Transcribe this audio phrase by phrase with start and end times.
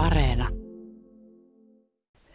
[0.00, 0.48] Areena.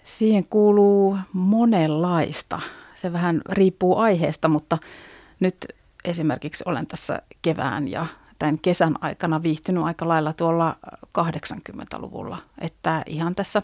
[0.04, 2.60] Siihen kuuluu monenlaista.
[2.94, 4.78] Se vähän riippuu aiheesta, mutta
[5.40, 5.56] nyt
[6.06, 8.06] esimerkiksi olen tässä kevään ja
[8.40, 10.76] tämän kesän aikana viihtynyt aika lailla tuolla
[11.18, 12.38] 80-luvulla.
[12.62, 13.62] Että ihan tässä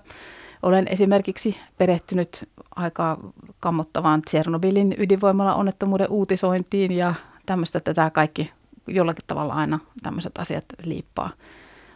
[0.63, 3.17] olen esimerkiksi perehtynyt aika
[3.59, 7.15] kammottavaan Tsernobylin ydinvoimalla onnettomuuden uutisointiin ja
[7.45, 8.51] tämmöistä, että tämä kaikki
[8.87, 11.29] jollakin tavalla aina tämmöiset asiat liippaa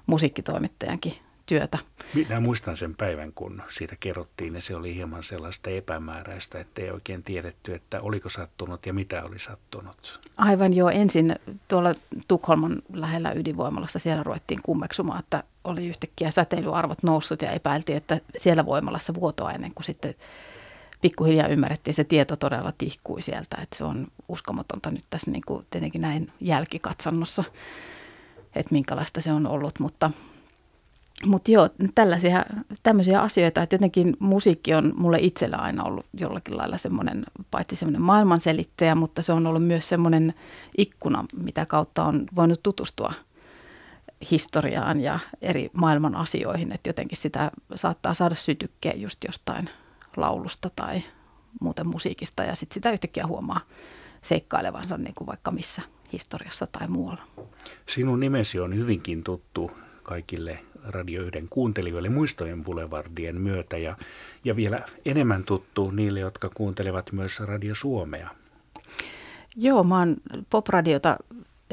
[0.07, 1.77] musiikkitoimittajankin työtä.
[2.13, 6.91] Minä muistan sen päivän, kun siitä kerrottiin ja se oli hieman sellaista epämääräistä, että ei
[6.91, 10.19] oikein tiedetty, että oliko sattunut ja mitä oli sattunut.
[10.37, 11.35] Aivan jo ensin
[11.67, 11.95] tuolla
[12.27, 18.65] Tukholman lähellä ydinvoimalassa siellä ruvettiin kummeksumaan, että oli yhtäkkiä säteilyarvot noussut ja epäiltiin, että siellä
[18.65, 20.15] voimalassa vuotoa ennen kuin sitten
[21.01, 25.65] pikkuhiljaa ymmärrettiin, se tieto todella tihkui sieltä, että se on uskomatonta nyt tässä niin kuin
[25.69, 27.43] tietenkin näin jälkikatsannossa,
[28.55, 30.11] että minkälaista se on ollut, mutta
[31.25, 32.45] mutta joo, tällaisia,
[32.83, 38.01] tämmöisiä asioita, että jotenkin musiikki on mulle itsellä aina ollut jollakin lailla semmoinen, paitsi semmoinen
[38.01, 40.33] maailmanselittäjä, mutta se on ollut myös semmoinen
[40.77, 43.13] ikkuna, mitä kautta on voinut tutustua
[44.31, 49.69] historiaan ja eri maailman asioihin, että jotenkin sitä saattaa saada sytykkeen just jostain
[50.17, 51.03] laulusta tai
[51.61, 53.61] muuten musiikista ja sitten sitä yhtäkkiä huomaa
[54.21, 55.81] seikkailevansa niin kuin vaikka missä
[56.13, 57.23] historiassa tai muualla.
[57.89, 59.71] Sinun nimesi on hyvinkin tuttu
[60.03, 63.97] kaikille Radio 1 kuuntelijoille muistojen Boulevardien myötä ja,
[64.43, 68.29] ja vielä enemmän tuttu niille, jotka kuuntelevat myös Radio Suomea.
[69.55, 70.15] Joo, mä oon
[70.49, 71.17] popradiota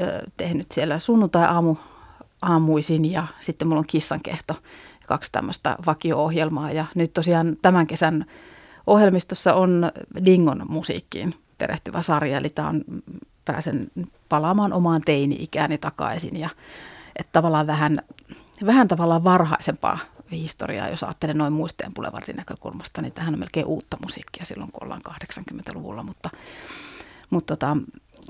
[0.00, 1.76] ö, tehnyt siellä sunnuntai-aamu
[2.42, 4.56] aamuisin ja sitten mulla on kissankehto,
[5.06, 8.24] kaksi tämmöistä vakio-ohjelmaa ja nyt tosiaan tämän kesän
[8.86, 9.92] ohjelmistossa on
[10.24, 12.84] Dingon musiikkiin perehtyvä sarja, eli tämä on,
[13.44, 13.90] pääsen
[14.28, 16.48] palaamaan omaan teini-ikääni takaisin ja
[17.16, 18.02] että tavallaan vähän
[18.66, 19.98] vähän tavallaan varhaisempaa
[20.30, 24.84] historiaa, jos ajattelen noin muisteen Boulevardin näkökulmasta, niin tähän on melkein uutta musiikkia silloin, kun
[24.84, 26.30] ollaan 80-luvulla, mutta,
[27.30, 27.76] mutta tota,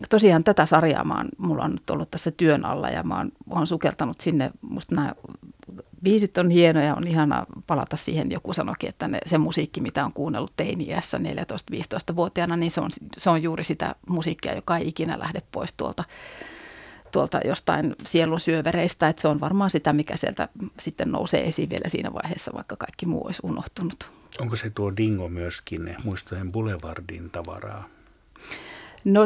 [0.08, 3.32] tosiaan tätä sarjaa mä oon, mulla on nyt ollut tässä työn alla ja mä oon,
[3.50, 5.14] oon sukeltanut sinne, musta nämä
[6.02, 10.12] biisit on hienoja, on ihana palata siihen, joku sanoikin, että ne, se musiikki, mitä on
[10.12, 15.42] kuunnellut teini-iässä 14-15-vuotiaana, niin se on, se on juuri sitä musiikkia, joka ei ikinä lähde
[15.52, 16.04] pois tuolta
[17.12, 20.48] tuolta jostain sielun syövereistä, että se on varmaan sitä, mikä sieltä
[20.80, 24.10] sitten nousee esiin vielä siinä vaiheessa, vaikka kaikki muu olisi unohtunut.
[24.38, 27.88] Onko se tuo dingo myöskin muistojen boulevardin tavaraa?
[29.04, 29.22] No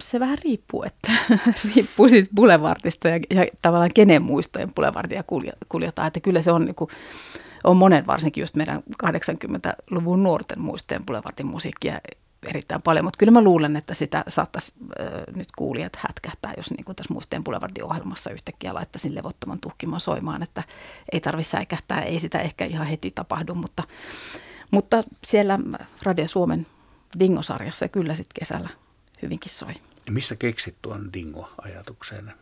[0.00, 1.12] se vähän riippuu, että
[1.74, 5.24] riippuu siitä boulevardista ja, ja tavallaan kenen muistojen boulevardia
[5.68, 6.08] kuljetaan.
[6.08, 6.90] Että kyllä se on, niin kuin,
[7.64, 12.00] on monen varsinkin just meidän 80-luvun nuorten muistojen boulevardin musiikkia
[12.46, 16.84] erittäin paljon, mutta kyllä mä luulen, että sitä saattaisi äh, nyt kuulijat hätkähtää, jos niin
[16.84, 20.62] kuin tässä Muisteen Boulevardin ohjelmassa yhtäkkiä laittaisin levottoman tuhkimaan soimaan, että
[21.12, 23.82] ei tarvitse säikähtää, ei sitä ehkä ihan heti tapahdu, mutta,
[24.70, 25.58] mutta siellä
[26.02, 26.66] Radio Suomen
[27.18, 28.68] Dingo-sarjassa kyllä sitten kesällä
[29.22, 29.72] hyvinkin soi.
[30.10, 32.32] Mistä keksit tuon Dingo-ajatuksen?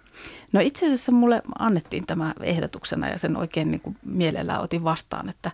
[0.53, 5.29] No itse asiassa mulle annettiin tämä ehdotuksena ja sen oikein niin kuin mielellään otin vastaan,
[5.29, 5.51] että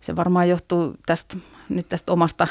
[0.00, 1.36] se varmaan johtuu tästä,
[1.68, 2.46] nyt tästä omasta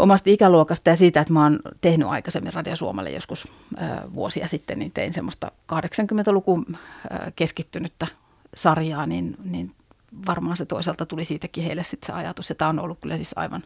[0.00, 3.78] omasta ikäluokasta ja siitä, että mä oon tehnyt aikaisemmin Radio Suomelle joskus ö,
[4.14, 8.06] vuosia sitten, niin tein semmoista 80-lukun ö, keskittynyttä
[8.54, 9.74] sarjaa, niin, niin
[10.26, 12.48] varmaan se toisaalta tuli siitäkin heille sitten se ajatus.
[12.48, 13.62] Ja tämä on ollut kyllä siis aivan,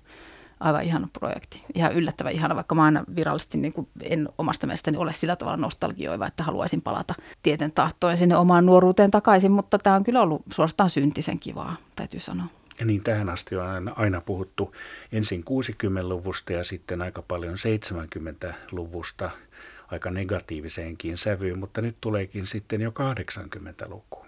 [0.61, 1.65] aivan ihana projekti.
[1.75, 5.57] Ihan yllättävän ihana, vaikka mä aina virallisesti niin kuin en omasta mielestäni ole sillä tavalla
[5.57, 10.43] nostalgioiva, että haluaisin palata tieten tahtoen sinne omaan nuoruuteen takaisin, mutta tämä on kyllä ollut
[10.53, 12.47] suorastaan syntisen kivaa, täytyy sanoa.
[12.85, 14.75] Niin tähän asti on aina puhuttu
[15.13, 19.31] ensin 60-luvusta ja sitten aika paljon 70-luvusta
[19.91, 24.27] aika negatiiviseenkin sävyyn, mutta nyt tuleekin sitten jo 80-luku.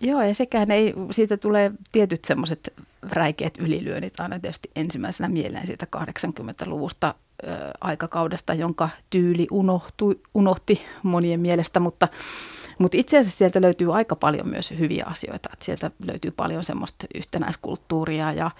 [0.00, 2.72] Joo, ja sekään ei, siitä tulee tietyt semmoiset
[3.02, 7.48] räikeät ylilyönnit aina tietysti ensimmäisenä mieleen siitä 80-luvusta ö,
[7.80, 12.08] aikakaudesta, jonka tyyli unohtui, unohti monien mielestä, mutta
[12.78, 15.48] mutta itse asiassa sieltä löytyy aika paljon myös hyviä asioita.
[15.52, 18.50] Et sieltä löytyy paljon semmoista yhtenäiskulttuuria ja,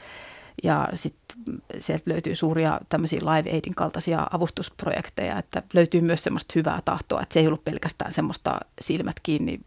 [0.63, 1.37] ja sitten
[1.79, 7.33] sieltä löytyy suuria tämmöisiä Live Aidin kaltaisia avustusprojekteja, että löytyy myös semmoista hyvää tahtoa, että
[7.33, 9.61] se ei ollut pelkästään semmoista silmät kiinni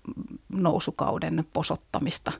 [0.49, 2.31] nousukauden posottamista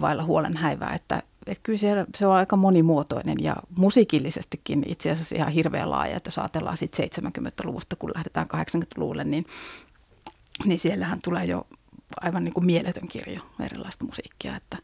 [0.00, 5.36] vailla huolen häivää, että, että kyllä se, se on aika monimuotoinen ja musiikillisestikin itse asiassa
[5.36, 9.46] ihan hirveän laaja, että jos ajatellaan sitten 70-luvusta, kun lähdetään 80-luvulle, niin
[10.64, 11.66] niin siellähän tulee jo
[12.20, 14.56] aivan niin kuin mieletön kirjo erilaista musiikkia.
[14.56, 14.78] Että,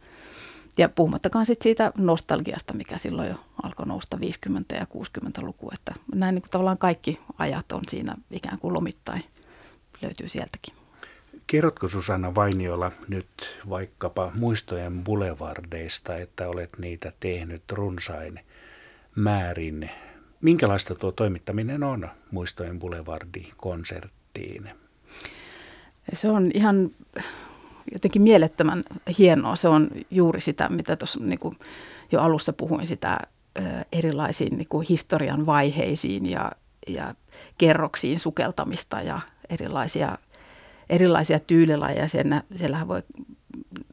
[0.79, 5.71] ja puhumattakaan sit siitä nostalgiasta, mikä silloin jo alkoi nousta 50- ja 60-luku.
[5.75, 9.25] Että näin niin kuin tavallaan kaikki ajat on siinä ikään kuin lomittain
[10.03, 10.75] löytyy sieltäkin.
[11.47, 18.41] Kerrotko Susanna Vainiola nyt vaikkapa muistojen boulevardeista, että olet niitä tehnyt runsain
[19.15, 19.91] määrin?
[20.41, 24.71] Minkälaista tuo toimittaminen on muistojen boulevardi-konserttiin?
[26.13, 26.91] Se on ihan
[27.93, 28.83] jotenkin mielettömän
[29.19, 29.57] hienoa.
[29.57, 31.39] Se on juuri sitä, mitä tuossa niin
[32.13, 33.19] jo alussa puhuin, sitä
[33.93, 36.53] erilaisiin niin kuin historian vaiheisiin ja,
[36.89, 37.15] ja
[37.59, 39.21] kerroksiin sukeltamista ja
[39.51, 40.19] erilaisia,
[40.91, 42.09] erilaisia tyylilajeja.
[42.09, 43.03] Siellä, siellähän voi,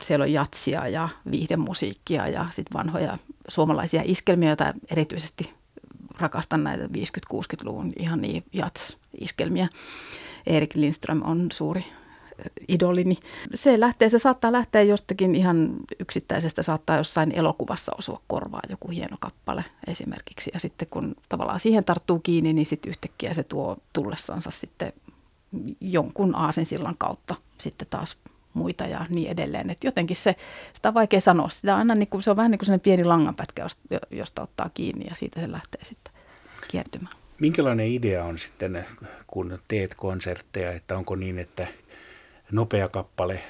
[0.01, 3.17] siellä on jatsia ja viihdemusiikkia ja sitten vanhoja
[3.47, 5.53] suomalaisia iskelmiä, joita erityisesti
[6.19, 9.67] rakastan näitä 50-60-luvun ihan niin jats-iskelmiä.
[10.47, 11.85] Erik Lindström on suuri
[12.67, 13.17] idolini.
[13.53, 19.17] Se lähtee, se saattaa lähteä jostakin ihan yksittäisestä, saattaa jossain elokuvassa osua korvaa joku hieno
[19.19, 20.51] kappale esimerkiksi.
[20.53, 24.93] Ja sitten kun tavallaan siihen tarttuu kiinni, niin sitten yhtäkkiä se tuo tullessansa sitten
[25.81, 28.17] jonkun aasinsillan kautta sitten taas
[28.53, 29.69] muita ja niin edelleen.
[29.69, 30.35] Et jotenkin se,
[30.73, 31.49] sitä on vaikea sanoa.
[31.49, 33.67] Sitä aina niin kuin, se on vähän niin kuin pieni langanpätkä,
[34.11, 36.13] josta ottaa kiinni ja siitä se lähtee sitten
[36.67, 37.15] kiertymään.
[37.39, 38.85] Minkälainen idea on sitten,
[39.27, 41.67] kun teet konsertteja, että onko niin, että
[42.51, 43.44] nopea kappale,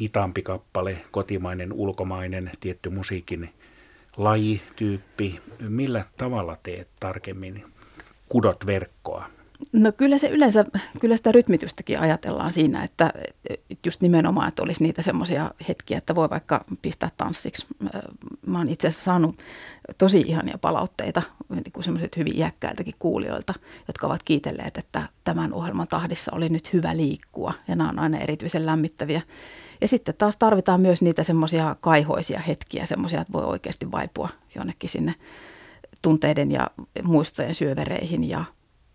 [0.00, 3.50] hitaampi kappale, kotimainen, ulkomainen, tietty musiikin
[4.16, 5.40] laji, tyyppi.
[5.68, 7.64] Millä tavalla teet tarkemmin,
[8.28, 9.37] kudot verkkoa?
[9.72, 10.64] No kyllä se yleensä,
[11.00, 13.12] kyllä sitä rytmitystäkin ajatellaan siinä, että
[13.86, 17.66] just nimenomaan, että olisi niitä semmoisia hetkiä, että voi vaikka pistää tanssiksi.
[18.46, 19.38] Mä oon itse asiassa saanut
[19.98, 23.54] tosi ihania palautteita niin kuin semmoiset hyvin iäkkäiltäkin kuulijoilta,
[23.88, 28.18] jotka ovat kiitelleet, että tämän ohjelman tahdissa oli nyt hyvä liikkua ja nämä on aina
[28.18, 29.22] erityisen lämmittäviä.
[29.80, 34.90] Ja sitten taas tarvitaan myös niitä semmoisia kaihoisia hetkiä, semmoisia, että voi oikeasti vaipua jonnekin
[34.90, 35.14] sinne
[36.02, 36.70] tunteiden ja
[37.02, 38.44] muistojen syövereihin ja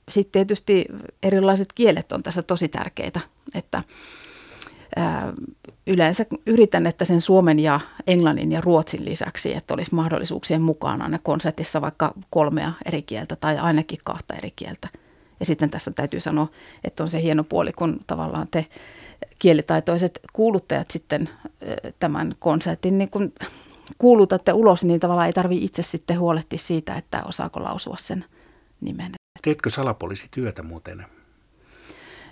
[0.10, 0.86] sitten tietysti
[1.24, 3.20] erilaiset kielet on tässä tosi tärkeitä,
[3.56, 3.84] että
[4.96, 5.34] ää,
[5.88, 11.20] yleensä yritän, että sen suomen ja englannin ja ruotsin lisäksi, että olisi mahdollisuuksien mukaan aina
[11.24, 14.88] konsertissa vaikka kolmea eri kieltä tai ainakin kahta eri kieltä.
[15.40, 16.48] Ja sitten tässä täytyy sanoa,
[16.84, 18.66] että on se hieno puoli, kun tavallaan te
[19.40, 21.30] kielitaitoiset kuuluttajat sitten
[22.00, 23.34] tämän konsertin niin kun
[23.98, 28.26] kuulutatte ulos, niin tavallaan ei tarvitse itse sitten huolehtia siitä, että osaako lausua sen
[28.82, 29.12] nimen.
[29.41, 31.06] Teetkö salapoliisityötä muuten?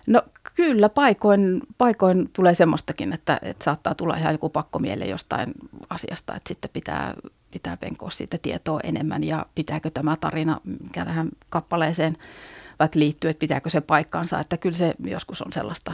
[0.07, 0.21] No
[0.55, 5.51] kyllä, paikoin, paikoin tulee semmoistakin, että, että saattaa tulla ihan joku pakko mieleen jostain
[5.89, 7.13] asiasta, että sitten pitää,
[7.51, 12.17] pitää penkoa siitä tietoa enemmän ja pitääkö tämä tarina, mikä tähän kappaleeseen
[12.79, 15.93] vaikka liittyy, että pitääkö se paikkaansa, että kyllä se joskus on sellaista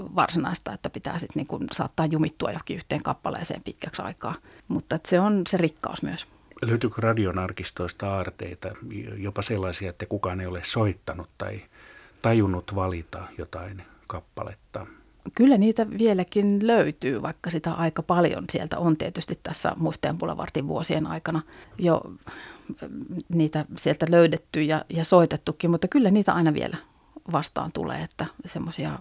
[0.00, 4.34] varsinaista, että pitää sitten niin saattaa jumittua johonkin yhteen kappaleeseen pitkäksi aikaa,
[4.68, 6.26] mutta se on se rikkaus myös.
[6.62, 8.68] Löytyykö radionarkistoista aarteita,
[9.16, 11.60] jopa sellaisia, että kukaan ei ole soittanut tai
[12.22, 14.86] tajunnut valita jotain kappaletta?
[15.34, 21.06] Kyllä niitä vieläkin löytyy, vaikka sitä aika paljon sieltä on tietysti tässä Mustajan Boulevardin vuosien
[21.06, 21.42] aikana
[21.78, 22.00] jo
[23.34, 26.76] niitä sieltä löydetty ja, ja soitettukin, mutta kyllä niitä aina vielä
[27.32, 28.98] vastaan tulee, että semmoisia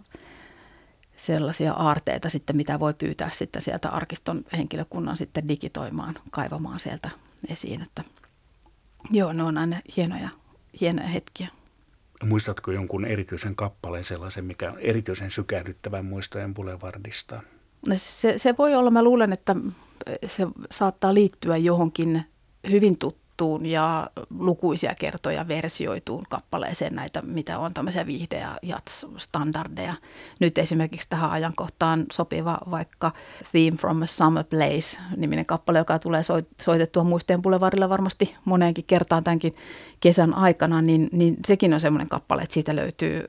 [1.16, 7.10] sellaisia aarteita sitten, mitä voi pyytää sitten sieltä arkiston henkilökunnan sitten digitoimaan, kaivamaan sieltä
[7.50, 7.82] esiin.
[7.82, 8.04] Että
[9.12, 10.30] joo, ne on aina hienoja,
[10.82, 11.48] hienoja hetkiä.
[12.24, 17.42] Muistatko jonkun erityisen kappaleen sellaisen, mikä on erityisen sykähdyttävän muistojen Boulevardista?
[17.88, 19.56] No se, se voi olla, mä luulen, että
[20.26, 22.26] se saattaa liittyä johonkin
[22.70, 29.96] hyvin tuttuun verrattuun ja lukuisia kertoja versioituun kappaleeseen näitä, mitä on tämmöisiä viihde- ja jats-standardeja.
[30.40, 33.12] Nyt esimerkiksi tähän ajankohtaan sopiva vaikka
[33.52, 36.22] Theme from a Summer Place, niminen kappale, joka tulee
[36.62, 39.56] soitettua muisteen Boulevardilla varmasti moneenkin kertaan tämänkin
[40.00, 43.24] kesän aikana, niin, niin sekin on semmoinen kappale, että siitä löytyy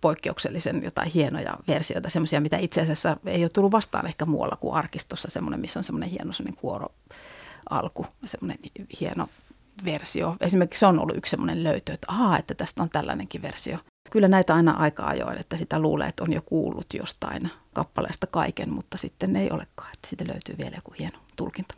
[0.00, 4.74] poikkeuksellisen jotain hienoja versioita, semmoisia, mitä itse asiassa ei ole tullut vastaan ehkä muualla kuin
[4.74, 6.88] arkistossa, semmoinen, missä on semmoinen hieno semmoinen kuoro
[7.70, 8.58] alku, semmoinen
[9.00, 9.28] hieno
[9.84, 10.36] versio.
[10.40, 13.78] Esimerkiksi se on ollut yksi semmoinen löytö, että ahaa, että tästä on tällainenkin versio.
[14.10, 18.72] Kyllä näitä aina aika ajoin, että sitä luulee, että on jo kuullut jostain kappaleesta kaiken,
[18.72, 21.74] mutta sitten ei olekaan, että siitä löytyy vielä joku hieno tulkinta.